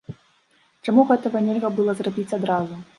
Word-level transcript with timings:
Чаму 0.89 1.05
гэтага 1.11 1.37
нельга 1.47 1.75
было 1.77 1.91
зрабіць 2.01 2.31
адразу? 2.41 2.85